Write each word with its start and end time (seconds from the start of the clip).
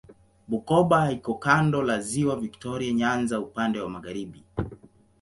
Bukoba 0.49 0.99
iko 1.15 1.33
kando 1.45 1.81
la 1.81 2.01
Ziwa 2.01 2.35
Viktoria 2.35 2.93
Nyanza 2.93 3.39
upande 3.39 3.79
wa 3.79 3.89
magharibi. 3.89 4.43